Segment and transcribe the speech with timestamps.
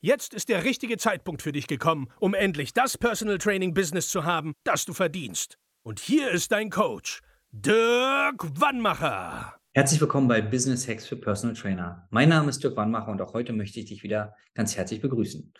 [0.00, 4.24] Jetzt ist der richtige Zeitpunkt für dich gekommen, um endlich das Personal Training Business zu
[4.24, 5.58] haben, das du verdienst.
[5.82, 9.56] Und hier ist dein Coach, Dirk Wannmacher.
[9.74, 12.06] Herzlich willkommen bei Business Hacks für Personal Trainer.
[12.10, 15.52] Mein Name ist Dirk Wannmacher und auch heute möchte ich dich wieder ganz herzlich begrüßen.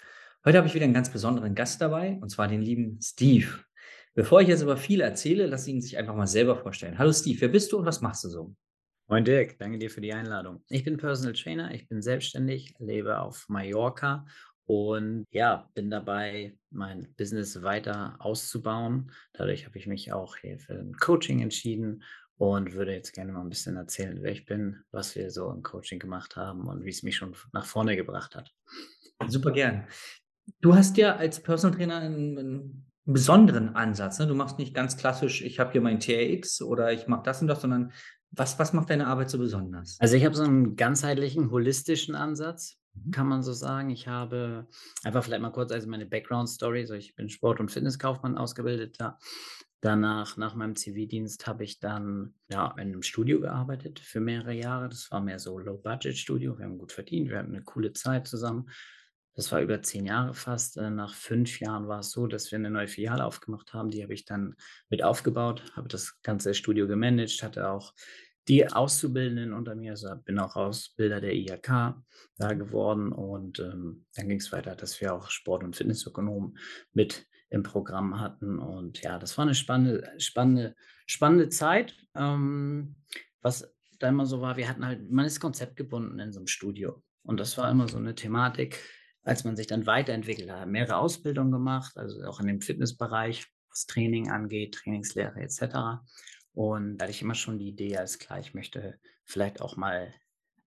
[0.45, 3.49] Heute habe ich wieder einen ganz besonderen Gast dabei, und zwar den lieben Steve.
[4.15, 6.97] Bevor ich jetzt aber viel erzähle, lass ihn sich einfach mal selber vorstellen.
[6.97, 8.55] Hallo Steve, wer bist du und was machst du so?
[9.11, 10.63] Moin Dirk, danke dir für die Einladung.
[10.69, 14.27] Ich bin Personal Trainer, ich bin selbstständig, lebe auf Mallorca
[14.67, 19.11] und ja, bin dabei, mein Business weiter auszubauen.
[19.33, 22.03] Dadurch habe ich mich auch hier für ein Coaching entschieden
[22.37, 25.63] und würde jetzt gerne mal ein bisschen erzählen, wer ich bin, was wir so im
[25.63, 28.53] Coaching gemacht haben und wie es mich schon nach vorne gebracht hat.
[29.27, 29.87] Super gern.
[30.61, 34.19] Du hast ja als Personal Trainer einen, einen besonderen Ansatz.
[34.19, 34.27] Ne?
[34.27, 37.49] Du machst nicht ganz klassisch, ich habe hier mein TRX oder ich mache das und
[37.49, 37.93] das, sondern
[38.31, 39.97] was, was macht deine Arbeit so besonders?
[39.99, 43.11] Also ich habe so einen ganzheitlichen, holistischen Ansatz, mhm.
[43.11, 43.89] kann man so sagen.
[43.89, 44.67] Ich habe
[45.05, 46.87] einfach vielleicht mal kurz also meine Background-Story.
[46.87, 49.19] So ich bin Sport- und Fitnesskaufmann ausgebildeter.
[49.81, 54.89] Danach, nach meinem Zivildienst, habe ich dann ja, in einem Studio gearbeitet für mehrere Jahre.
[54.91, 56.59] Das war mehr so Low-Budget-Studio.
[56.59, 58.69] Wir haben gut verdient, wir hatten eine coole Zeit zusammen.
[59.39, 60.79] Das war über zehn Jahre fast.
[60.79, 63.89] Äh, nach fünf Jahren war es so, dass wir eine neue Filiale aufgemacht haben.
[63.89, 64.57] Die habe ich dann
[64.89, 67.95] mit aufgebaut, habe das ganze Studio gemanagt, hatte auch
[68.49, 71.95] die Auszubildenden unter mir, also bin auch Ausbilder der IHK
[72.37, 76.59] da geworden und ähm, dann ging es weiter, dass wir auch Sport- und Fitnessökonomen
[76.93, 80.75] mit im Programm hatten und ja, das war eine spannende, spannende,
[81.07, 81.95] spannende Zeit.
[82.17, 82.97] Ähm,
[83.41, 87.05] was da immer so war, wir hatten halt, man ist konzeptgebunden in so einem Studio
[87.23, 88.83] und das war immer so eine Thematik,
[89.29, 93.87] als man sich dann weiterentwickelt hat, mehrere Ausbildungen gemacht, also auch in dem Fitnessbereich, was
[93.87, 96.01] Training angeht, Trainingslehre etc.
[96.53, 100.15] Und da hatte ich immer schon die Idee, alles klar, ich möchte vielleicht auch mal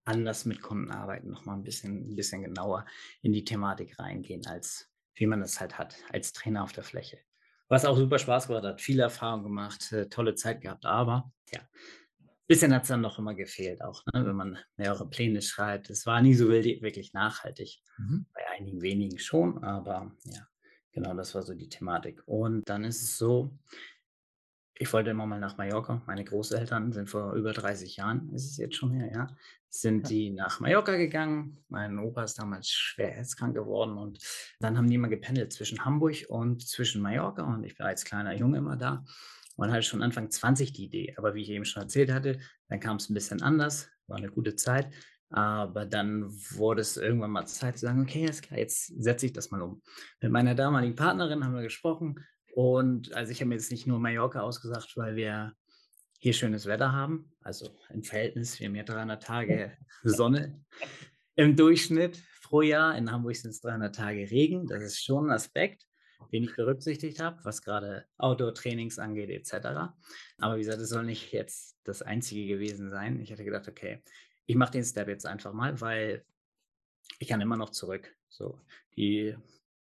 [0.05, 2.85] anders mit Kunden arbeiten, nochmal ein bisschen, ein bisschen genauer
[3.21, 7.17] in die Thematik reingehen, als wie man das halt hat, als Trainer auf der Fläche.
[7.67, 11.61] Was auch super Spaß gemacht hat, viele Erfahrungen gemacht, äh, tolle Zeit gehabt, aber ja,
[12.51, 15.89] bisschen hat es dann noch immer gefehlt, auch ne, wenn man mehrere Pläne schreibt.
[15.89, 17.81] Es war nie so wirklich nachhaltig.
[17.97, 18.25] Mhm.
[18.34, 20.45] Bei einigen wenigen schon, aber ja,
[20.91, 22.22] genau das war so die Thematik.
[22.25, 23.57] Und dann ist es so,
[24.78, 26.01] ich wollte immer mal nach Mallorca.
[26.07, 29.28] Meine Großeltern sind vor über 30 Jahren, ist es jetzt schon her, ja,
[29.69, 31.63] sind die nach Mallorca gegangen.
[31.69, 34.19] Mein Opa ist damals schwer herzkrank geworden und
[34.59, 38.35] dann haben die immer gependelt zwischen Hamburg und zwischen Mallorca und ich war als kleiner
[38.35, 39.06] Junge immer da.
[39.57, 42.39] Man hatte schon Anfang 20 die Idee, aber wie ich eben schon erzählt hatte,
[42.69, 44.89] dann kam es ein bisschen anders, war eine gute Zeit.
[45.29, 49.34] Aber dann wurde es irgendwann mal Zeit zu sagen, okay, ist klar, jetzt setze ich
[49.34, 49.81] das mal um.
[50.19, 52.19] Mit meiner damaligen Partnerin haben wir gesprochen
[52.53, 55.53] und also ich habe mir jetzt nicht nur Mallorca ausgesagt, weil wir
[56.19, 60.62] hier schönes Wetter haben, also im Verhältnis, wir haben ja 300 Tage Sonne
[61.35, 62.97] im Durchschnitt pro Jahr.
[62.97, 65.85] In Hamburg sind es 300 Tage Regen, das ist schon ein Aspekt
[66.29, 69.93] den ich berücksichtigt habe, was gerade Outdoor-Trainings angeht etc.
[70.39, 73.19] Aber wie gesagt, es soll nicht jetzt das Einzige gewesen sein.
[73.19, 74.03] Ich hatte gedacht, okay,
[74.45, 76.25] ich mache den Step jetzt einfach mal, weil
[77.19, 78.15] ich kann immer noch zurück.
[78.29, 78.59] So,
[78.95, 79.35] die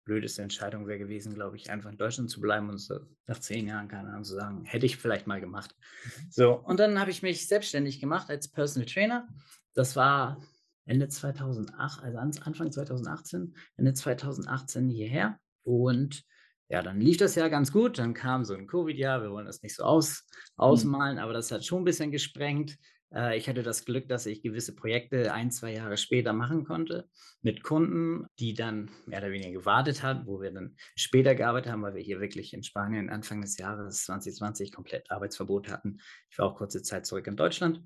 [0.09, 3.67] blödeste Entscheidung wäre gewesen, glaube ich, einfach in Deutschland zu bleiben und so nach zehn
[3.67, 5.75] Jahren, keine Ahnung, zu sagen, hätte ich vielleicht mal gemacht.
[6.03, 6.31] Mhm.
[6.31, 9.27] So, und dann habe ich mich selbstständig gemacht als Personal Trainer.
[9.75, 10.41] Das war
[10.85, 15.39] Ende 2008, also Anfang 2018, Ende 2018 hierher.
[15.63, 16.23] Und
[16.69, 17.97] ja, dann lief das ja ganz gut.
[17.97, 19.21] Dann kam so ein Covid-Jahr.
[19.21, 20.63] Wir wollen das nicht so aus, mhm.
[20.63, 22.77] ausmalen, aber das hat schon ein bisschen gesprengt.
[23.13, 27.09] Äh, ich hatte das Glück, dass ich gewisse Projekte ein, zwei Jahre später machen konnte
[27.41, 31.81] mit Kunden, die dann mehr oder weniger gewartet haben, wo wir dann später gearbeitet haben,
[31.81, 35.99] weil wir hier wirklich in Spanien Anfang des Jahres 2020 komplett Arbeitsverbot hatten.
[36.29, 37.81] Ich war auch kurze Zeit zurück in Deutschland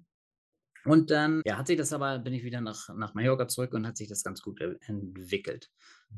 [0.85, 3.87] und dann ja, hat sich das aber, bin ich wieder nach, nach Mallorca zurück und
[3.87, 5.69] hat sich das ganz gut entwickelt.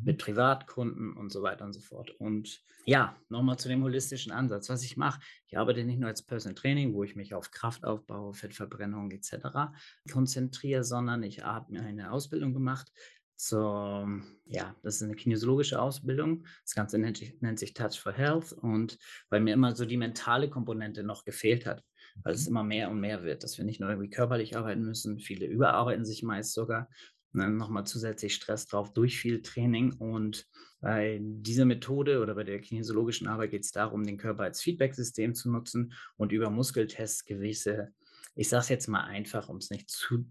[0.03, 0.17] Mit.
[0.19, 2.11] Privatkunden und so weiter und so fort.
[2.19, 4.69] Und ja, nochmal zu dem holistischen Ansatz.
[4.69, 8.33] Was ich mache, ich arbeite nicht nur als Personal Training, wo ich mich auf Kraftaufbau,
[8.33, 9.73] Fettverbrennung etc.
[10.11, 12.91] konzentriere, sondern ich habe mir eine Ausbildung gemacht
[13.35, 16.45] zur, ja, das ist eine kinesiologische Ausbildung.
[16.63, 18.97] Das Ganze nennt, nennt sich Touch for Health und
[19.29, 21.83] weil mir immer so die mentale Komponente noch gefehlt hat
[22.23, 22.51] weil es mhm.
[22.51, 25.19] immer mehr und mehr wird, dass wir nicht nur irgendwie körperlich arbeiten müssen.
[25.19, 26.89] Viele überarbeiten sich meist sogar.
[27.35, 29.93] Ne, nochmal zusätzlich Stress drauf durch viel Training.
[29.93, 30.47] Und
[30.81, 35.33] bei dieser Methode oder bei der kinesiologischen Arbeit geht es darum, den Körper als Feedback-System
[35.33, 37.93] zu nutzen und über Muskeltests gewisse,
[38.35, 40.25] ich sage es jetzt mal einfach, um es nicht zu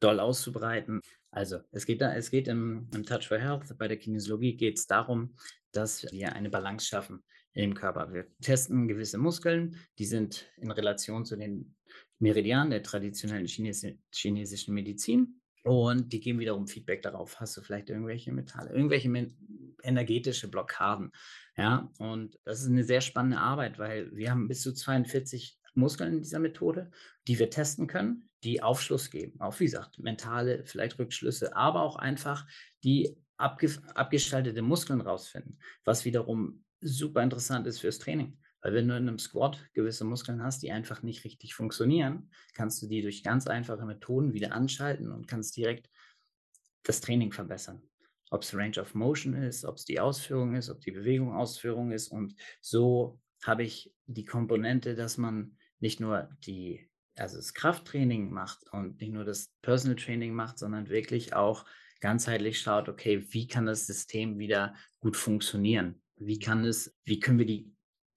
[0.00, 1.00] doll auszubreiten.
[1.30, 4.78] Also es geht, da, es geht im, im Touch for Health, bei der Kinesiologie geht
[4.78, 5.34] es darum,
[5.72, 7.22] dass wir eine Balance schaffen
[7.54, 8.12] im Körper.
[8.12, 11.74] Wir testen gewisse Muskeln, die sind in Relation zu den
[12.18, 17.40] Meridianen der traditionellen Chines chinesischen Medizin und die geben wiederum Feedback darauf.
[17.40, 19.08] Hast du vielleicht irgendwelche Metalle, irgendwelche
[19.82, 21.12] energetische Blockaden?
[21.56, 26.14] Ja, und das ist eine sehr spannende Arbeit, weil wir haben bis zu 42 Muskeln
[26.14, 26.90] in dieser Methode,
[27.28, 29.40] die wir testen können, die Aufschluss geben.
[29.40, 32.46] Auch wie gesagt, mentale, vielleicht Rückschlüsse, aber auch einfach
[32.84, 38.38] die abge abgeschaltete Muskeln rausfinden, was wiederum super interessant ist fürs Training.
[38.62, 42.80] Weil wenn du in einem Squat gewisse Muskeln hast, die einfach nicht richtig funktionieren, kannst
[42.80, 45.90] du die durch ganz einfache Methoden wieder anschalten und kannst direkt
[46.84, 47.82] das Training verbessern.
[48.30, 51.90] Ob es Range of Motion ist, ob es die Ausführung ist, ob die Bewegung Ausführung
[51.90, 52.08] ist.
[52.08, 58.72] Und so habe ich die Komponente, dass man nicht nur die, also das Krafttraining macht
[58.72, 61.66] und nicht nur das Personal Training macht, sondern wirklich auch
[62.00, 66.00] ganzheitlich schaut, okay, wie kann das System wieder gut funktionieren?
[66.16, 67.72] Wie kann es, wie können wir die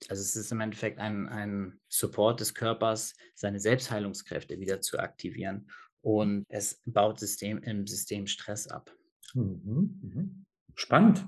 [0.10, 5.70] also es ist im Endeffekt ein, ein Support des Körpers, seine Selbstheilungskräfte wieder zu aktivieren.
[6.02, 8.92] Und es baut System, im System Stress ab.
[9.34, 10.46] Mhm, mhm.
[10.76, 11.28] Spannend.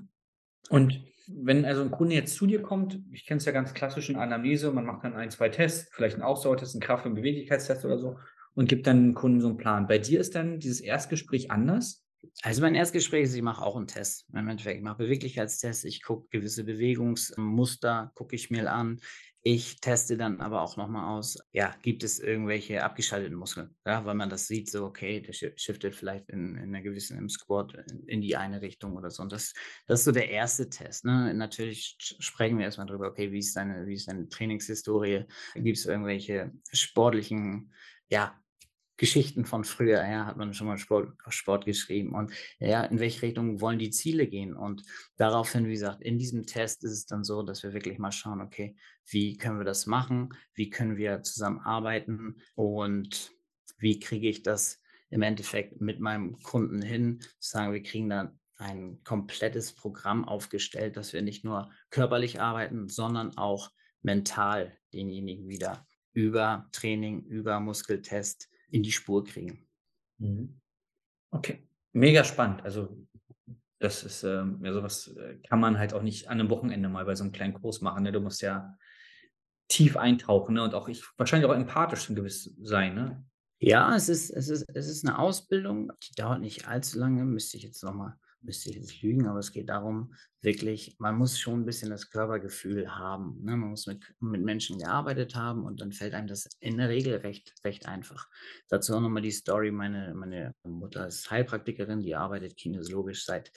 [0.68, 4.08] Und wenn also ein Kunde jetzt zu dir kommt, ich kenne es ja ganz klassisch
[4.08, 7.84] in Anamnese, man macht dann ein, zwei Tests, vielleicht einen Ausdauertest, einen Kraft- und Beweglichkeitstest
[7.84, 8.18] oder so
[8.54, 9.86] und gibt dann dem Kunden so einen Plan.
[9.86, 12.07] Bei dir ist dann dieses Erstgespräch anders?
[12.42, 14.26] Also mein Erstgespräch ist, ich mache auch einen Test.
[14.32, 19.00] Im Endeffekt, ich mache Beweglichkeitstests, ich gucke gewisse Bewegungsmuster, gucke ich mir an.
[19.42, 23.74] Ich teste dann aber auch nochmal aus, ja, gibt es irgendwelche abgeschalteten Muskeln?
[23.86, 27.28] Ja, weil man das sieht, so, okay, der shiftet vielleicht in, in einer gewissen, im
[27.28, 29.22] Squat in, in, die eine Richtung oder so.
[29.22, 29.54] Und das,
[29.86, 31.04] das ist so der erste Test.
[31.04, 31.32] Ne?
[31.34, 35.24] Natürlich sprechen wir erstmal darüber, okay, wie ist deine, wie ist deine Trainingshistorie?
[35.54, 37.72] Gibt es irgendwelche sportlichen,
[38.08, 38.36] ja,
[38.98, 43.22] Geschichten von früher, ja, hat man schon mal Sport, Sport geschrieben und ja, in welche
[43.22, 44.54] Richtung wollen die Ziele gehen?
[44.54, 44.82] Und
[45.16, 48.40] daraufhin, wie gesagt, in diesem Test ist es dann so, dass wir wirklich mal schauen,
[48.40, 50.30] okay, wie können wir das machen?
[50.52, 52.42] Wie können wir zusammenarbeiten?
[52.56, 53.30] Und
[53.78, 57.20] wie kriege ich das im Endeffekt mit meinem Kunden hin?
[57.38, 63.36] Sagen, wir kriegen dann ein komplettes Programm aufgestellt, dass wir nicht nur körperlich arbeiten, sondern
[63.38, 63.70] auch
[64.02, 69.66] mental denjenigen wieder über Training, über Muskeltest in die Spur kriegen.
[70.18, 70.60] Mhm.
[71.30, 72.62] Okay, mega spannend.
[72.62, 72.96] Also
[73.78, 77.04] das ist ähm, ja sowas äh, kann man halt auch nicht an einem Wochenende mal
[77.04, 78.02] bei so einem kleinen Kurs machen.
[78.02, 78.12] Ne?
[78.12, 78.76] Du musst ja
[79.68, 80.62] tief eintauchen ne?
[80.64, 82.94] und auch ich wahrscheinlich auch empathisch gewiss sein.
[82.94, 83.24] Ne?
[83.60, 87.56] Ja, es ist, es ist, es ist eine Ausbildung, die dauert nicht allzu lange, müsste
[87.56, 91.60] ich jetzt nochmal müsste ich jetzt lügen, aber es geht darum, wirklich, man muss schon
[91.60, 93.42] ein bisschen das Körpergefühl haben.
[93.42, 93.56] Ne?
[93.56, 97.16] Man muss mit, mit Menschen gearbeitet haben und dann fällt einem das in der Regel
[97.16, 98.28] recht, recht einfach.
[98.68, 103.50] Dazu auch nochmal die Story, meine, meine Mutter ist Heilpraktikerin, die arbeitet kinesiologisch seit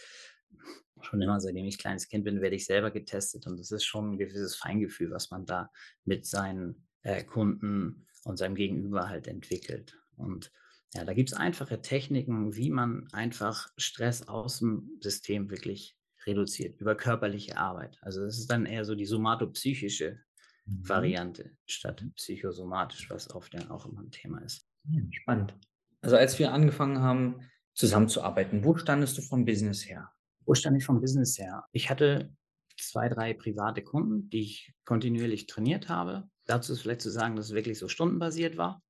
[1.02, 4.12] schon immer, seitdem ich kleines Kind bin, werde ich selber getestet und das ist schon
[4.12, 5.72] ein gewisses Feingefühl, was man da
[6.06, 9.98] mit seinen äh, Kunden und seinem Gegenüber halt entwickelt.
[10.16, 10.52] Und
[10.94, 16.80] ja, da gibt es einfache Techniken, wie man einfach Stress aus dem System wirklich reduziert,
[16.80, 17.98] über körperliche Arbeit.
[18.02, 20.20] Also das ist dann eher so die somatopsychische
[20.66, 20.90] mhm.
[20.90, 24.68] Variante statt psychosomatisch, was oft ja auch immer ein Thema ist.
[25.12, 25.56] Spannend.
[26.02, 27.40] Also als wir angefangen haben,
[27.74, 30.12] zusammenzuarbeiten, wo standest du vom Business her?
[30.46, 31.64] Wo stand ich vom Business her?
[31.72, 32.36] Ich hatte
[32.78, 36.30] zwei, drei private Kunden, die ich kontinuierlich trainiert habe.
[36.46, 38.84] Dazu ist vielleicht zu sagen, dass es wirklich so stundenbasiert war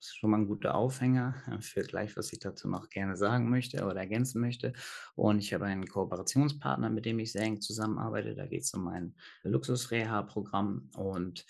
[0.00, 3.84] ist schon mal ein guter Aufhänger für gleich, was ich dazu noch gerne sagen möchte
[3.84, 4.72] oder ergänzen möchte.
[5.14, 8.34] Und ich habe einen Kooperationspartner, mit dem ich sehr eng zusammenarbeite.
[8.34, 11.46] Da geht es um ein Luxus-Reha-Programm und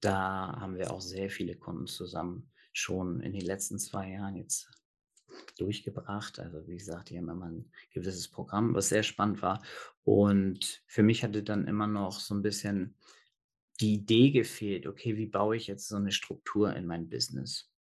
[0.00, 4.68] da haben wir auch sehr viele Kunden zusammen schon in den letzten zwei Jahren jetzt
[5.58, 6.38] durchgebracht.
[6.38, 9.62] Also wie gesagt, hier haben immer ein gewisses Programm, was sehr spannend war.
[10.02, 12.96] Und für mich hatte dann immer noch so ein bisschen
[13.80, 17.73] die Idee gefehlt, okay, wie baue ich jetzt so eine Struktur in mein Business?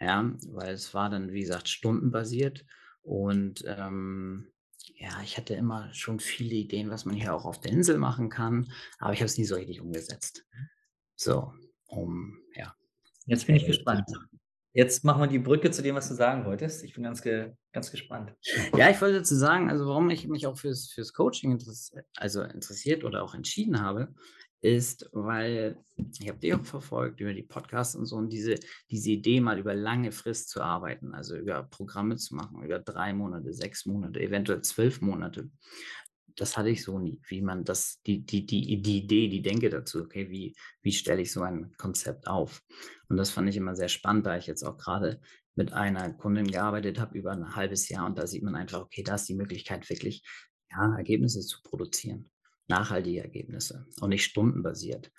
[0.00, 2.64] Ja, weil es war dann, wie gesagt, stundenbasiert
[3.02, 4.48] und ähm,
[4.96, 8.28] ja, ich hatte immer schon viele Ideen, was man hier auch auf der Insel machen
[8.28, 10.44] kann, aber ich habe es nie so richtig umgesetzt.
[11.16, 11.52] So,
[11.86, 12.74] um, ja.
[13.26, 14.04] Jetzt bin ich gespannt.
[14.72, 16.82] Jetzt machen wir die Brücke zu dem, was du sagen wolltest.
[16.82, 18.34] Ich bin ganz, ge ganz gespannt.
[18.76, 22.42] Ja, ich wollte dazu sagen, also warum ich mich auch fürs, fürs Coaching interess also
[22.42, 24.12] interessiert oder auch entschieden habe,
[24.64, 25.78] ist, weil
[26.18, 28.54] ich habe die auch verfolgt über die Podcasts und so und diese,
[28.90, 33.12] diese Idee mal über lange Frist zu arbeiten, also über Programme zu machen, über drei
[33.12, 35.50] Monate, sechs Monate, eventuell zwölf Monate.
[36.34, 39.68] Das hatte ich so nie, wie man das, die, die, die, die Idee, die Denke
[39.68, 42.62] dazu, okay, wie, wie stelle ich so ein Konzept auf?
[43.08, 45.20] Und das fand ich immer sehr spannend, da ich jetzt auch gerade
[45.54, 49.02] mit einer Kundin gearbeitet habe über ein halbes Jahr und da sieht man einfach, okay,
[49.02, 50.24] da ist die Möglichkeit wirklich,
[50.70, 52.30] ja, Ergebnisse zu produzieren
[52.68, 55.12] nachhaltige Ergebnisse und nicht stundenbasiert.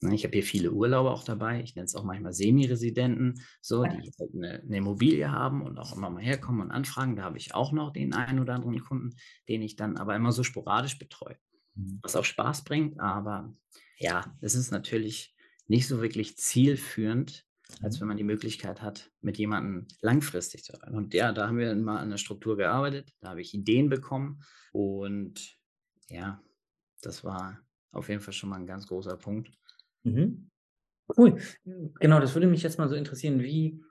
[0.00, 1.60] Ne, ich habe hier viele Urlauber auch dabei.
[1.62, 5.96] Ich nenne es auch manchmal Semi-Residenten, so, die halt eine, eine, Immobilie haben und auch
[5.96, 7.16] immer mal herkommen und anfragen.
[7.16, 9.16] Da habe ich auch noch den einen oder anderen Kunden,
[9.48, 11.36] den ich dann aber immer so sporadisch betreue.
[11.74, 11.98] Mhm.
[12.02, 13.52] Was auch Spaß bringt, aber
[13.98, 15.34] ja, es ist natürlich
[15.66, 17.44] nicht so wirklich zielführend,
[17.82, 18.00] als mhm.
[18.00, 20.96] wenn man die Möglichkeit hat, mit jemandem langfristig zu arbeiten.
[20.96, 24.44] Und ja, da haben wir mal an der Struktur gearbeitet, da habe ich Ideen bekommen
[24.72, 25.57] und
[26.10, 26.42] ja,
[27.02, 27.60] das war
[27.92, 29.50] auf jeden Fall schon mal ein ganz großer Punkt.
[30.02, 30.50] Mhm.
[31.16, 31.40] Cool.
[32.00, 33.82] Genau, das würde mich jetzt mal so interessieren, wie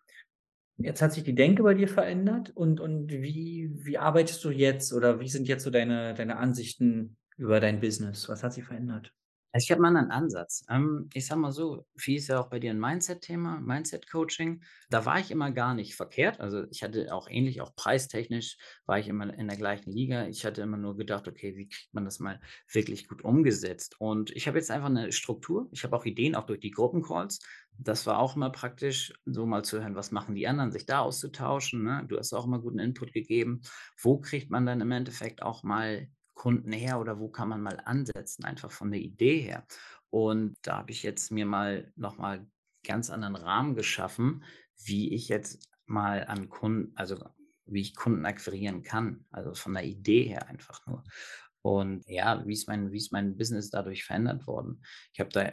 [0.77, 4.93] jetzt hat sich die Denke bei dir verändert und, und wie, wie arbeitest du jetzt
[4.93, 8.29] oder wie sind jetzt so deine, deine Ansichten über dein Business?
[8.29, 9.13] Was hat sich verändert?
[9.57, 10.63] Also ich habe mal einen Ansatz.
[10.69, 14.61] Ähm, ich sage mal so, viel ist ja auch bei dir ein Mindset-Thema, Mindset-Coaching.
[14.91, 16.39] Da war ich immer gar nicht verkehrt.
[16.39, 20.27] Also ich hatte auch ähnlich, auch preistechnisch war ich immer in der gleichen Liga.
[20.27, 22.39] Ich hatte immer nur gedacht, okay, wie kriegt man das mal
[22.71, 23.95] wirklich gut umgesetzt?
[23.99, 25.69] Und ich habe jetzt einfach eine Struktur.
[25.71, 27.39] Ich habe auch Ideen, auch durch die Gruppencalls.
[27.79, 30.99] Das war auch immer praktisch, so mal zu hören, was machen die anderen, sich da
[30.99, 31.81] auszutauschen.
[31.81, 32.05] Ne?
[32.07, 33.61] Du hast auch immer guten Input gegeben.
[33.99, 37.81] Wo kriegt man dann im Endeffekt auch mal Kunden her oder wo kann man mal
[37.83, 39.65] ansetzen, einfach von der Idee her.
[40.11, 42.47] Und da habe ich jetzt mir mal nochmal
[42.85, 44.43] ganz anderen Rahmen geschaffen,
[44.77, 47.17] wie ich jetzt mal an Kunden, also
[47.65, 51.03] wie ich Kunden akquirieren kann, also von der Idee her einfach nur.
[51.63, 54.83] Und ja, wie ist mein, wie ist mein Business dadurch verändert worden?
[55.13, 55.51] Ich habe da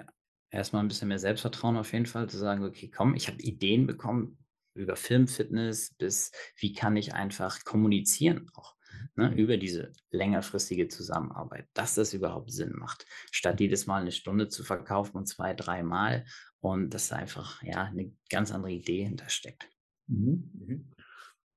[0.50, 3.86] erstmal ein bisschen mehr Selbstvertrauen auf jeden Fall, zu sagen, okay, komm, ich habe Ideen
[3.86, 4.38] bekommen
[4.74, 8.73] über Filmfitness bis wie kann ich einfach kommunizieren auch
[9.16, 9.36] ne, mhm.
[9.36, 14.64] über diese längerfristige Zusammenarbeit, dass das überhaupt Sinn macht, statt jedes Mal eine Stunde zu
[14.64, 16.24] verkaufen und zwei, dreimal
[16.60, 19.68] und dass da einfach ja eine ganz andere Idee hintersteckt.
[20.06, 20.90] Mhm, mhm.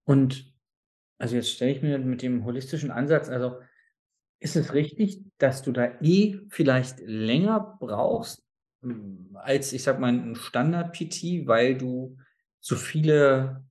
[0.05, 0.53] Und
[1.17, 3.59] also jetzt stelle ich mir mit dem holistischen Ansatz, also
[4.39, 8.45] ist es richtig, dass du da eh vielleicht länger brauchst
[8.81, 12.17] hm, als, ich sag mal, ein Standard-PT, weil du
[12.59, 13.66] so viele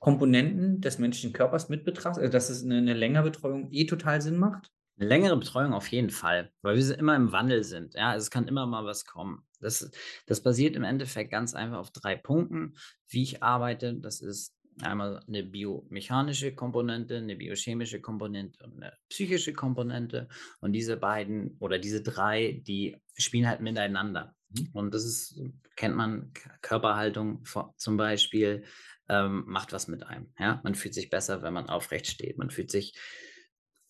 [0.00, 4.20] Komponenten des menschlichen Körpers mit betrachtest, also dass es eine, eine längere Betreuung eh total
[4.20, 4.72] Sinn macht?
[4.98, 7.94] Eine längere Betreuung auf jeden Fall, weil wir immer im Wandel sind.
[7.94, 9.42] Ja, es kann immer mal was kommen.
[9.60, 9.90] Das,
[10.26, 12.74] das basiert im Endeffekt ganz einfach auf drei Punkten,
[13.08, 13.94] wie ich arbeite.
[13.94, 20.28] Das ist einmal eine biomechanische Komponente, eine biochemische Komponente und eine psychische Komponente.
[20.60, 24.34] Und diese beiden oder diese drei, die spielen halt miteinander.
[24.48, 24.68] Mhm.
[24.72, 25.40] Und das ist,
[25.76, 27.44] kennt man, Körperhaltung
[27.76, 28.64] zum Beispiel,
[29.10, 30.32] ähm, macht was mit einem.
[30.38, 30.60] Ja?
[30.62, 32.38] Man fühlt sich besser, wenn man aufrecht steht.
[32.38, 32.94] Man fühlt sich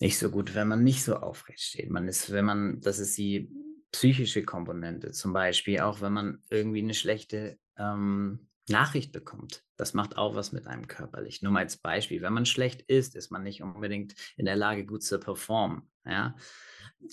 [0.00, 1.90] nicht so gut, wenn man nicht so aufrecht steht.
[1.90, 3.52] Man ist, wenn man, das ist die
[3.92, 9.62] psychische Komponente zum Beispiel, auch wenn man irgendwie eine schlechte ähm, Nachricht bekommt.
[9.76, 11.42] Das macht auch was mit einem körperlich.
[11.42, 14.86] Nur mal als Beispiel, wenn man schlecht ist, ist man nicht unbedingt in der Lage,
[14.86, 15.82] gut zu performen.
[16.06, 16.34] Ja?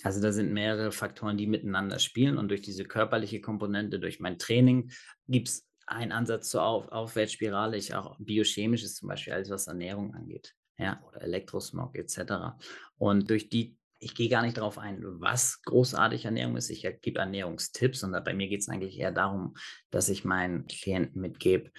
[0.02, 4.38] Also da sind mehrere Faktoren, die miteinander spielen und durch diese körperliche Komponente, durch mein
[4.38, 4.92] Training
[5.26, 9.66] gibt es ein Ansatz zur Auf Aufwärtsspirale, ich auch biochemisch ist zum Beispiel alles, was
[9.66, 12.56] Ernährung angeht, ja, oder Elektrosmog etc.
[12.96, 16.70] Und durch die, ich gehe gar nicht darauf ein, was großartig Ernährung ist.
[16.70, 19.54] Ich gebe Ernährungstipps und bei mir geht es eigentlich eher darum,
[19.90, 21.70] dass ich meinen Klienten mitgebe,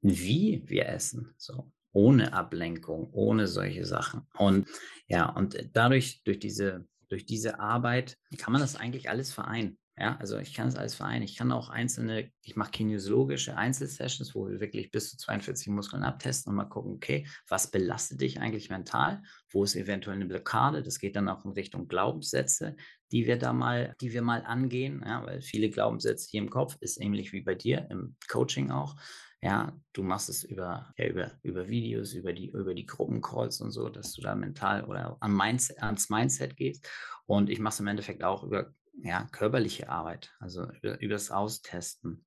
[0.00, 4.26] wie wir essen, so ohne Ablenkung, ohne solche Sachen.
[4.34, 4.68] Und
[5.08, 9.78] ja, und dadurch, durch diese, durch diese Arbeit kann man das eigentlich alles vereinen.
[10.00, 11.24] Ja, also ich kann es alles vereinen.
[11.24, 16.04] Ich kann auch einzelne, ich mache kinesiologische Einzelsessions, wo wir wirklich bis zu 42 Muskeln
[16.04, 19.22] abtesten und mal gucken, okay, was belastet dich eigentlich mental?
[19.50, 20.84] Wo ist eventuell eine Blockade?
[20.84, 22.76] Das geht dann auch in Richtung Glaubenssätze,
[23.10, 26.76] die wir da mal, die wir mal angehen, ja, weil viele Glaubenssätze hier im Kopf
[26.80, 28.94] ist ähnlich wie bei dir im Coaching auch.
[29.40, 33.70] Ja, du machst es über, ja, über, über Videos, über die, über die Gruppencalls und
[33.70, 36.88] so, dass du da mental oder an Mindset, ans Mindset gehst.
[37.26, 42.26] Und ich mache es im Endeffekt auch über ja, körperliche Arbeit, also über, übers Austesten,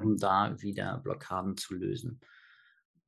[0.00, 2.20] um da wieder Blockaden zu lösen.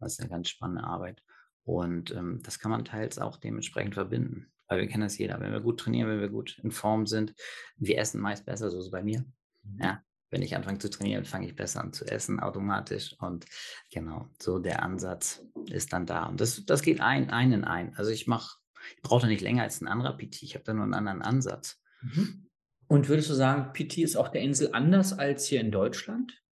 [0.00, 1.22] Das ist eine ganz spannende Arbeit.
[1.64, 4.50] Und ähm, das kann man teils auch dementsprechend verbinden.
[4.68, 5.40] Weil wir kennen das jeder.
[5.40, 7.34] Wenn wir gut trainieren, wenn wir gut in Form sind,
[7.76, 9.24] wir essen meist besser, so ist es bei mir.
[9.62, 9.78] Mhm.
[9.82, 13.16] Ja, wenn ich anfange zu trainieren, fange ich besser an zu essen automatisch.
[13.18, 13.46] Und
[13.90, 16.26] genau, so der Ansatz ist dann da.
[16.26, 17.94] Und das, das geht ein, ein in ein.
[17.96, 18.58] Also ich mache,
[18.96, 20.42] ich brauche da nicht länger als ein anderer PT.
[20.42, 21.80] Ich habe da nur einen anderen Ansatz.
[22.02, 22.47] Mhm.
[22.88, 26.42] Und würdest du sagen, PT ist auf der Insel anders als hier in Deutschland?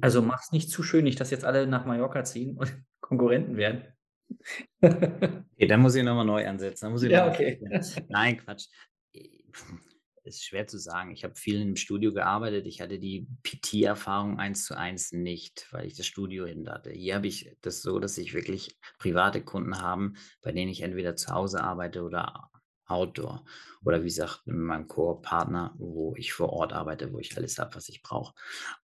[0.00, 3.84] Also mach's nicht zu schön, nicht, dass jetzt alle nach Mallorca ziehen und Konkurrenten werden.
[5.60, 6.84] Okay, dann muss ich nochmal neu ansetzen.
[6.84, 7.60] Dann muss ich Ja, okay.
[8.08, 8.66] Nein, Quatsch.
[10.22, 11.10] Ist schwer zu sagen.
[11.10, 12.66] Ich habe viel im Studio gearbeitet.
[12.66, 16.90] Ich hatte die PT-Erfahrung eins zu eins nicht, weil ich das Studio hinter hatte.
[16.90, 21.16] Hier habe ich das so, dass ich wirklich private Kunden habe, bei denen ich entweder
[21.16, 22.50] zu Hause arbeite oder
[22.88, 23.44] Outdoor.
[23.84, 27.74] Oder wie gesagt, mit meinem Core-Partner, wo ich vor Ort arbeite, wo ich alles habe,
[27.76, 28.34] was ich brauche.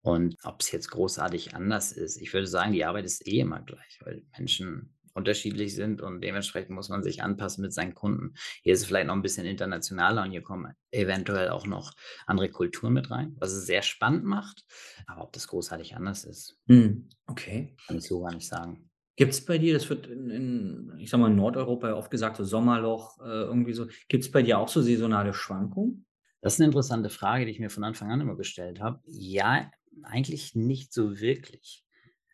[0.01, 3.61] Und ob es jetzt großartig anders ist, ich würde sagen, die Arbeit ist eh immer
[3.61, 8.35] gleich, weil Menschen unterschiedlich sind und dementsprechend muss man sich anpassen mit seinen Kunden.
[8.63, 11.93] Hier ist es vielleicht noch ein bisschen internationaler und hier kommen eventuell auch noch
[12.25, 14.63] andere Kulturen mit rein, was es sehr spannend macht.
[15.07, 17.75] Aber ob das großartig anders ist, Hm, okay.
[17.87, 18.88] kann ich so gar nicht sagen.
[19.19, 22.09] Gibt es bei dir, das wird in, in, ich sag mal, in Nordeuropa ja oft
[22.09, 23.87] gesagt, so Sommerloch, äh, irgendwie so.
[24.07, 26.05] Gibt es bei dir auch so saisonale Schwankungen?
[26.39, 29.01] Das ist eine interessante Frage, die ich mir von Anfang an immer gestellt habe.
[29.07, 29.69] Ja,
[30.03, 31.83] eigentlich nicht so wirklich.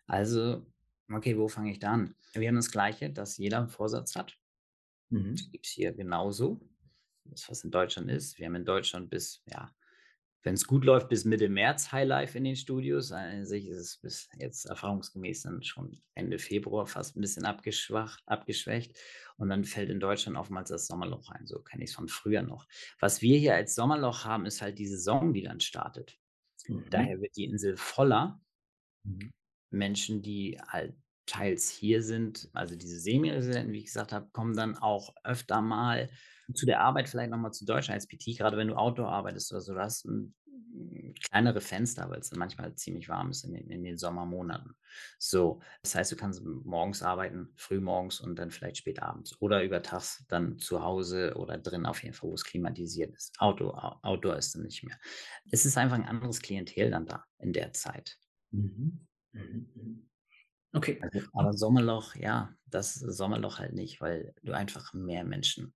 [0.06, 0.68] Also,
[1.12, 2.14] okay, wo fange ich da an?
[2.36, 4.38] Wir haben das Gleiche, dass jeder einen Vorsatz hat.
[5.10, 5.32] Mhm.
[5.32, 6.62] Das gibt es hier genauso.
[7.24, 8.38] Das, was in Deutschland ist.
[8.38, 9.72] Wir haben in Deutschland bis, ja,
[10.46, 13.12] wenn es gut läuft, bis Mitte März Highlife in den Studios.
[13.12, 18.22] An sich ist es bis jetzt erfahrungsgemäß dann schon Ende Februar fast ein bisschen abgeschwacht,
[18.28, 18.96] abgeschwächt.
[19.38, 21.48] Und dann fällt in Deutschland oftmals das Sommerloch ein.
[21.48, 22.68] So kenne ich es von früher noch.
[23.00, 26.20] Was wir hier als Sommerloch haben, ist halt die Saison, die dann startet.
[26.68, 26.86] Mhm.
[26.92, 28.40] Daher wird die Insel voller.
[29.04, 29.32] Mhm.
[29.72, 30.96] Menschen, die halt
[31.26, 36.10] teils hier sind, also diese Semi-Residenten, wie ich gesagt habe, kommen dann auch öfter mal
[36.54, 39.62] zu der Arbeit vielleicht nochmal zu Deutschland als PT, gerade wenn du Outdoor arbeitest oder
[39.62, 43.54] so, du hast ein, ein kleinere Fenster, weil es dann manchmal ziemlich warm ist in
[43.54, 44.76] den, in den Sommermonaten.
[45.18, 49.64] So, das heißt, du kannst morgens arbeiten, früh morgens und dann vielleicht spät abends oder
[49.64, 53.34] übertags dann zu Hause oder drin auf jeden Fall, wo es klimatisiert ist.
[53.40, 54.98] Outdoor, Outdoor ist dann nicht mehr.
[55.50, 58.18] Es ist einfach ein anderes Klientel dann da in der Zeit.
[58.52, 59.08] Mhm.
[59.34, 60.08] Mhm.
[60.76, 61.00] Okay.
[61.02, 65.74] Also, aber Sommerloch, ja, das Sommerloch halt nicht, weil du einfach mehr Menschen,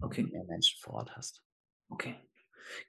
[0.00, 0.22] Okay.
[0.24, 1.42] mehr Menschen vor Ort hast.
[1.88, 2.14] Okay.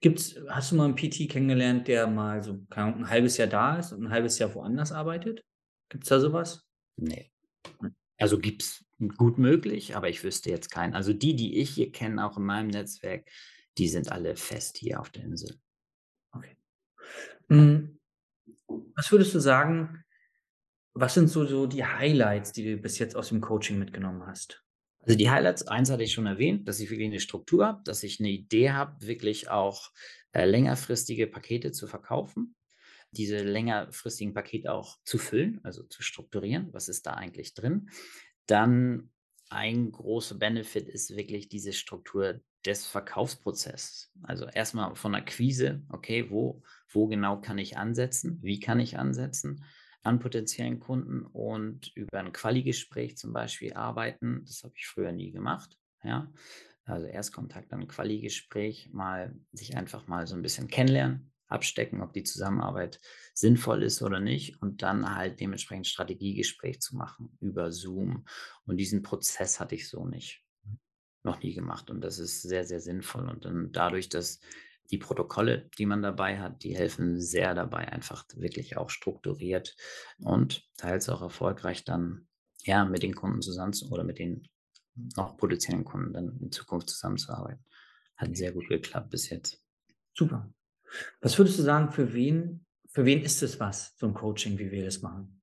[0.01, 3.93] Gibt's, hast du mal einen PT kennengelernt, der mal so ein halbes Jahr da ist
[3.93, 5.43] und ein halbes Jahr woanders arbeitet?
[5.89, 6.67] Gibt es da sowas?
[6.97, 7.31] Nee.
[7.79, 7.95] Hm.
[8.19, 8.85] Also gibt es
[9.17, 10.93] gut möglich, aber ich wüsste jetzt keinen.
[10.93, 13.27] Also die, die ich hier kenne, auch in meinem Netzwerk,
[13.77, 15.57] die sind alle fest hier auf der Insel.
[16.33, 16.57] Okay.
[17.47, 17.97] Hm,
[18.95, 20.03] Was würdest du sagen,
[20.93, 24.63] was sind so, so die Highlights, die du bis jetzt aus dem Coaching mitgenommen hast?
[25.01, 28.03] Also die Highlights, eins hatte ich schon erwähnt, dass ich wirklich eine Struktur habe, dass
[28.03, 29.91] ich eine Idee habe, wirklich auch
[30.33, 32.55] äh, längerfristige Pakete zu verkaufen,
[33.11, 36.69] diese längerfristigen Pakete auch zu füllen, also zu strukturieren.
[36.73, 37.89] Was ist da eigentlich drin?
[38.45, 39.09] Dann
[39.49, 44.11] ein großer Benefit ist wirklich diese Struktur des Verkaufsprozesses.
[44.21, 48.39] Also erstmal von der Quise, okay, wo, wo genau kann ich ansetzen?
[48.41, 49.63] Wie kann ich ansetzen?
[50.03, 54.43] An potenziellen Kunden und über ein Quali-Gespräch zum Beispiel arbeiten.
[54.45, 55.77] Das habe ich früher nie gemacht.
[56.03, 56.31] Ja,
[56.85, 62.23] also Erstkontakt, dann Quali-Gespräch, mal sich einfach mal so ein bisschen kennenlernen, abstecken, ob die
[62.23, 63.01] Zusammenarbeit
[63.33, 68.25] sinnvoll ist oder nicht und dann halt dementsprechend Strategiegespräch zu machen über Zoom.
[68.65, 70.45] Und diesen Prozess hatte ich so nicht,
[71.23, 74.39] noch nie gemacht und das ist sehr, sehr sinnvoll und dann dadurch, dass
[74.91, 79.75] die Protokolle, die man dabei hat, die helfen sehr dabei, einfach wirklich auch strukturiert
[80.19, 82.27] und teils auch erfolgreich dann
[82.63, 84.47] ja mit den Kunden zusammen oder mit den
[85.15, 87.63] noch potenziellen Kunden dann in Zukunft zusammenzuarbeiten.
[88.17, 89.63] Hat sehr gut geklappt bis jetzt.
[90.13, 90.51] Super.
[91.21, 94.71] Was würdest du sagen, für wen, für wen ist es was, so ein Coaching, wie
[94.71, 95.38] wir das machen?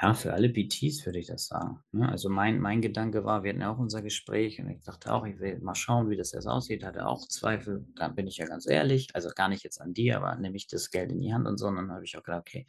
[0.00, 1.78] Ja, für alle BTs würde ich das sagen.
[1.92, 2.08] Ne?
[2.08, 5.24] Also mein, mein Gedanke war, wir hatten ja auch unser Gespräch und ich dachte auch,
[5.24, 6.82] ich will mal schauen, wie das jetzt aussieht.
[6.84, 7.86] Hatte auch Zweifel.
[7.94, 9.08] Da bin ich ja ganz ehrlich.
[9.14, 11.58] Also gar nicht jetzt an dir, aber nehme ich das Geld in die Hand und
[11.58, 11.68] so.
[11.68, 12.66] Und dann habe ich auch gedacht, okay,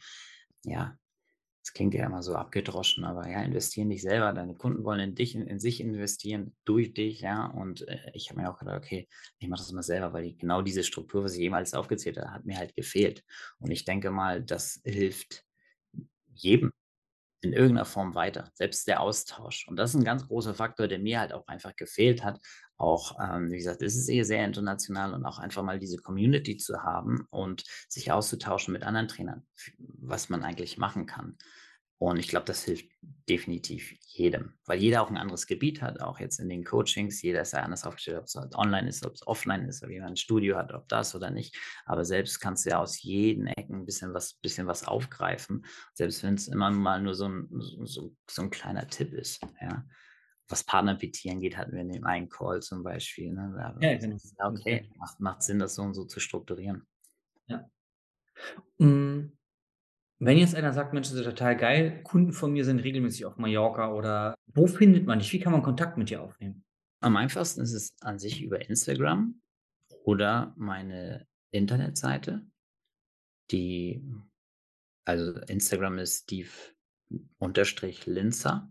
[0.64, 0.96] ja,
[1.64, 4.32] das klingt ja immer so abgedroschen, aber ja, investieren dich selber.
[4.32, 7.46] Deine Kunden wollen in dich, in, in sich investieren, durch dich, ja.
[7.46, 9.08] Und äh, ich habe mir auch gedacht, okay,
[9.38, 12.30] ich mache das mal selber, weil die, genau diese Struktur, was ich jemals aufgezählt habe,
[12.30, 13.24] hat mir halt gefehlt.
[13.58, 15.44] Und ich denke mal, das hilft
[16.34, 16.70] jedem
[17.46, 19.66] in irgendeiner Form weiter, selbst der Austausch.
[19.68, 22.40] Und das ist ein ganz großer Faktor, der mir halt auch einfach gefehlt hat.
[22.76, 26.56] Auch, ähm, wie gesagt, es ist eher sehr international und auch einfach mal diese Community
[26.56, 29.46] zu haben und sich auszutauschen mit anderen Trainern,
[29.78, 31.38] was man eigentlich machen kann.
[31.98, 32.90] Und ich glaube, das hilft
[33.28, 37.22] definitiv jedem, weil jeder auch ein anderes Gebiet hat, auch jetzt in den Coachings.
[37.22, 39.90] Jeder ist ja anders aufgestellt, ob es halt online ist, ob es offline ist, ob
[39.90, 41.56] jemand ein Studio hat, ob das oder nicht.
[41.86, 46.22] Aber selbst kannst du ja aus jeden Ecken ein bisschen was, bisschen was aufgreifen, selbst
[46.22, 47.48] wenn es immer mal nur so ein,
[47.84, 49.40] so, so ein kleiner Tipp ist.
[49.60, 49.84] Ja.
[50.48, 53.32] was Partner-PT angeht, hatten wir in dem einen Call zum Beispiel.
[53.32, 53.54] Ne?
[53.56, 54.16] Da Ja, genau.
[54.38, 56.86] ja, okay, macht, macht Sinn, das so und so zu strukturieren.
[58.78, 59.32] Hm,
[60.18, 63.36] wenn jetzt einer sagt: „Mensch, das ist total geil, Kunden von mir sind regelmäßig auf
[63.36, 65.32] Mallorca“, oder wo findet man dich?
[65.32, 66.64] Wie kann man Kontakt mit dir aufnehmen?
[67.00, 69.40] Am einfachsten ist es an sich über Instagram
[70.04, 72.46] oder meine Internetseite.
[73.50, 74.02] Die
[75.06, 78.70] also Instagram ist Steve-Linzer,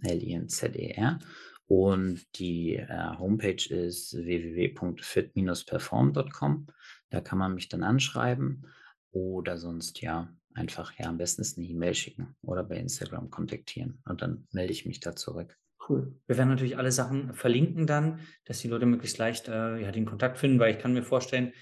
[0.00, 1.18] L-I-N-Z-E-R
[1.66, 6.68] und die, äh, Homepage ist www.fit-perform.com.
[7.10, 8.66] Da kann man mich dann anschreiben
[9.10, 14.00] oder sonst, ja, einfach ja, am besten ist 'ne E-Mail schicken oder bei Instagram kontaktieren
[14.06, 15.58] und dann melde ich mich da zurück.
[15.88, 16.14] Cool.
[16.26, 20.06] Wir werden natürlich alle Sachen verlinken dann, dass die Leute möglichst leicht, äh, ja, den
[20.06, 21.52] Kontakt finden, weil ich kann mir vorstellen,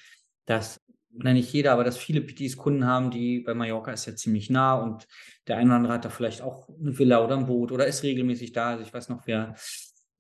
[0.47, 0.81] dass
[1.13, 4.49] na, nicht jeder, aber dass viele PTs Kunden haben, die bei Mallorca ist ja ziemlich
[4.51, 5.09] nah und
[5.49, 8.03] der eine oder andere hat da vielleicht auch 'ne Villa oder 'n Boot oder ist
[8.05, 8.71] regelmäßig da.
[8.71, 9.55] Also, ich weiß noch, wer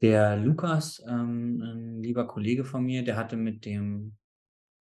[0.02, 4.16] der Lukas, ähm, 'n lieber Kollege von mir, der hatte mit dem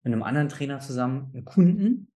[0.04, 2.08] mit 'nem anderen Trainer zusammen 'n Kunden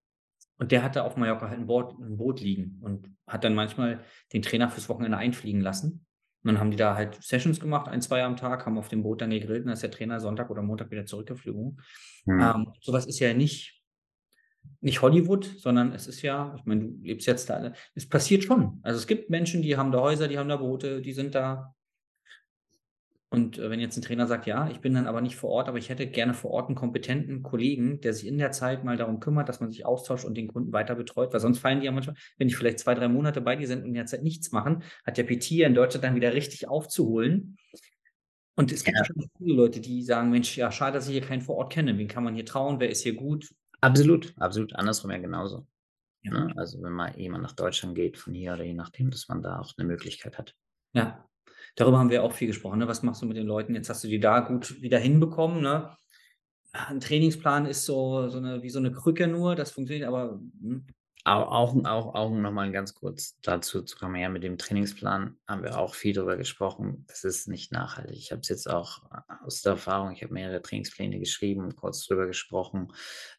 [0.59, 4.01] und der hatte auf Mallorca halt 'n Board 'n Boot liegen und hat dann manchmal
[4.33, 6.05] den Trainer fürs Wochenende einfliegen lassen.
[6.43, 9.03] Und dann haben die da halt Sessions gemacht, 1, 2 am Tag, haben auf dem
[9.03, 11.81] Boot dann gegrillt und dann ist der Trainer Sonntag oder Montag wieder zurückgeflogen.
[12.27, 12.51] Mhm.
[12.55, 13.79] Ähm, so was ist ja nicht
[14.83, 18.79] nicht Hollywood, sondern es ist ja ich meine, du lebst jetzt da es passiert schon.
[18.83, 21.73] Also, es gibt Menschen, die haben da Häuser, die haben da Boote, die sind da.
[23.31, 25.67] Und, äh, wenn jetzt 'n Trainer sagt: „Ja, ich bin dann aber nicht vor Ort,
[25.67, 28.95] aber ich hätte gerne vor Ort 'n kompetenten Kollegen, der sich in der Zeit mal
[28.95, 31.85] darum kümmert, dass man sich austauscht und den Kunden weiter betreut“, weil sonst fallen die
[31.87, 34.23] ja manchmal wenn die vielleicht 2, 3 Monate bei dir sind und in der Zeit
[34.23, 37.57] nichts machen, hat der PT in Deutschland dann wieder richtig aufzuholen.
[38.57, 39.05] Und es gibt Ja.
[39.05, 41.95] schon viele Leute, die sagen: „Mensch, ja, schade, dass ich hier keinen vor Ort kenne.
[41.99, 42.79] Wen kann man hier trauen?
[42.79, 43.49] Wer ist hier gut?“
[43.83, 44.73] Absolut, absolut.
[44.75, 45.67] Andersrum ja genauso.
[46.23, 46.31] Ja.
[46.31, 46.53] Ne?
[46.57, 49.59] Also, wenn mal jemand nach Deutschland geht von hier oder je nachdem, dass man da
[49.59, 50.53] auch 'ne Möglichkeit hat.
[50.93, 51.26] Ja.
[51.77, 52.87] Darüber haben wir auch viel gesprochen, ne?
[52.87, 53.75] Was machst du mit den Leuten?
[53.75, 55.95] Jetzt hast du die da gut wieder hinbekommen, ne?
[56.73, 60.39] Ah, 'n Trainingsplan ist so so 'ne wie so 'ne Krücke nur, das funktioniert, aber
[60.61, 60.87] hm.
[61.25, 65.37] Au auch auch auch noch mal ganz kurz dazu zu kommen, ja, mit dem Trainingsplan
[65.47, 67.05] haben wir auch viel drüber gesprochen.
[67.09, 68.17] Das ist nicht nachhaltig.
[68.17, 69.01] Ich habe es jetzt auch
[69.43, 72.93] aus der Erfahrung ich habe mehrere Trainingspläne geschrieben, kurz drüber gesprochen.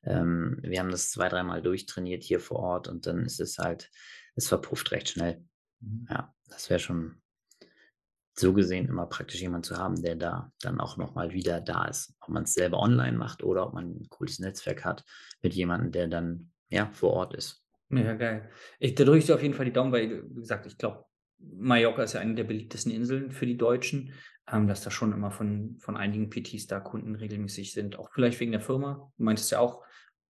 [0.04, 3.90] Ähm, wir haben das 2, dreimal durchtrainiert hier vor Ort und dann ist es halt
[4.36, 5.44] es verpufft recht schnell.
[5.80, 6.06] Mhm.
[6.10, 7.20] Ja, das wäre schon
[8.38, 11.86] so gesehen immer praktisch jemand zu haben, der da dann auch noch mal wieder da
[11.86, 12.14] ist.
[12.20, 15.04] Ob man's selber online macht oder ob man 'n cooles Netzwerk hat
[15.42, 17.62] mit jemandem, der dann, ja, vor Ort ist.
[17.90, 18.50] Mega geil.
[18.80, 21.06] Ich da drücke ich dir auf jeden Fall die Daumen, weil, wie gesagt, ich glaube,
[21.38, 24.12] Mallorca ist ja eine der beliebtesten Inseln für die Deutschen,
[24.50, 28.40] ähm, dass da schon immer von von einigen PTs da Kunden regelmäßig sind, auch vielleicht
[28.40, 29.10] wegen der Firma.
[29.16, 29.84] Du meintest ja auch,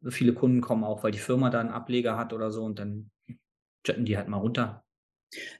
[0.08, 3.10] viele Kunden kommen auch, weil die Firma da 'n Ableger hat oder so und dann
[3.86, 4.84] jetten die halt mal runter.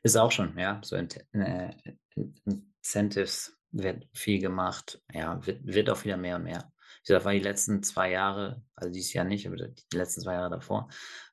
[0.02, 1.70] Ist auch schon, ja, so Int äh,
[2.14, 2.34] In
[2.82, 5.02] Incentives wird viel gemacht.
[5.12, 6.72] Ja, wird wird auch wieder mehr und mehr.
[7.02, 10.34] Ich sage, war die letzten 2 Jahre also dieses Jahr nicht, aber die letzten 2
[10.34, 10.88] Jahre davor,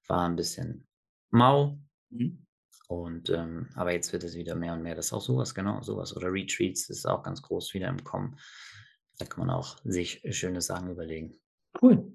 [0.07, 0.87] war 'n bisschen
[1.31, 1.79] mau.
[2.09, 2.45] Mhm.
[2.87, 4.95] Und, ähm aber jetzt wird es wieder mehr und mehr.
[4.95, 7.87] Das ist auch so was genau, so was oder Retreats ist auch ganz groß wieder
[7.89, 8.37] im Kommen.
[9.17, 11.39] Da kann man auch sich schöne Sachen überlegen.
[11.81, 12.11] Cool.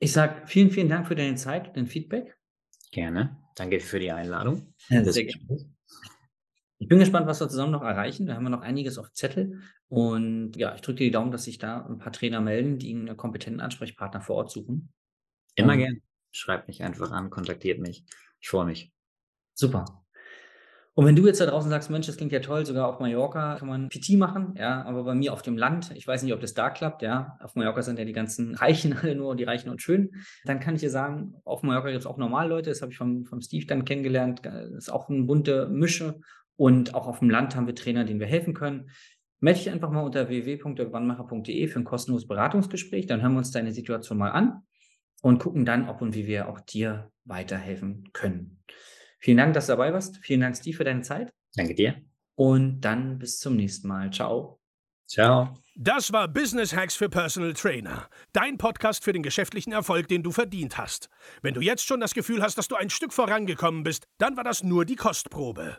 [0.00, 2.36] Ich sage vielen, vielen Dank für deine Zeit, dein Feedback.
[2.92, 3.36] Gerne.
[3.54, 4.74] Danke für die Einladung.
[4.88, 5.70] Ja, sehr gerne.
[6.82, 8.24] Ich bin gespannt, was wir zusammen noch erreichen.
[8.26, 9.60] Da haben wir noch einiges auf Zettel.
[9.88, 12.92] Und ja, ich drücke dir die Daumen, dass sich da 'n paar Trainer melden, die
[12.92, 14.90] 'n kompetenten Ansprechpartner vor Ort suchen.
[15.56, 16.00] Immer Und gern.
[16.32, 18.04] Schreibt mich einfach an, kontaktiert mich.
[18.40, 18.92] Ich freue mich.
[19.58, 19.84] Super.
[21.00, 23.54] Und wenn du jetzt da draußen sagst: „Mensch, das klingt ja toll, sogar auf Mallorca
[23.56, 26.40] kann man PT machen“, ja, aber bei mir auf dem Land, ich weiß nicht, ob
[26.40, 27.38] das da klappt, ja.
[27.40, 30.10] Auf Mallorca sind ja die ganzen Reichen alle nur die Reichen und Schönen.
[30.44, 33.40] Dann kann ich dir sagen, auf Mallorca gibt's auch Normalleute, das habe ich vom vom
[33.40, 34.42] Steve dann kennengelernt.
[34.42, 36.20] G ist auch 'n bunte Mische
[36.56, 38.90] und auch aufm Land haben wir Trainer, denen wir helfen können.
[39.40, 43.06] Melde dich einfach mal unter www.dirkwannmacher.de für 'n kostenloses Beratungsgespräch.
[43.06, 44.64] Dann hören wir uns deine Situation mal an
[45.22, 48.59] und gucken dann, ob und wie wir auch dir weiterhelfen können.
[49.20, 50.16] Vielen Dank, dass du dabei warst.
[50.22, 51.32] Vielen Dank, Steve, für deine Zeit.
[51.54, 52.02] Danke dir.
[52.34, 54.10] Und dann bis zum nächsten Mal.
[54.10, 54.60] Tschau.
[55.06, 55.54] Tschau.
[55.76, 58.08] Das war Business Hacks für Personal Trainer.
[58.32, 61.08] Dein Podcast für den geschäftlichen Erfolg, den du verdient hast.
[61.42, 64.44] Wenn du jetzt schon das Gefühl hast, dass du ein Stück vorangekommen bist, dann war
[64.44, 65.78] das nur die Kostprobe.